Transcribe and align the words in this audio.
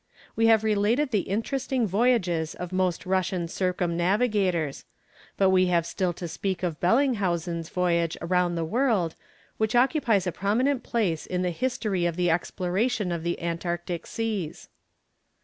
We 0.35 0.47
have 0.47 0.63
related 0.63 1.11
the 1.11 1.29
interesting 1.29 1.85
voyages 1.85 2.55
of 2.55 2.71
most 2.73 3.05
Russian 3.05 3.47
circumnavigators; 3.47 4.83
but 5.37 5.51
we 5.51 5.67
have 5.67 5.85
still 5.85 6.11
to 6.13 6.27
speak 6.27 6.63
of 6.63 6.79
Bellinghausen's 6.79 7.69
voyage 7.69 8.17
round 8.19 8.57
the 8.57 8.65
world, 8.65 9.13
which 9.57 9.75
occupies 9.75 10.25
a 10.25 10.31
prominent 10.31 10.81
place 10.81 11.27
in 11.27 11.43
the 11.43 11.51
history 11.51 12.07
of 12.07 12.15
the 12.15 12.31
exploration 12.31 13.11
of 13.11 13.21
the 13.21 13.39
Antarctic 13.43 14.07
seas. 14.07 14.69